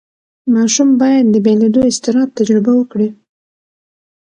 ماشوم 0.53 0.89
باید 1.01 1.25
د 1.31 1.35
بېلېدو 1.45 1.81
اضطراب 1.89 2.29
تجربه 2.39 2.71
وکړي. 2.75 3.09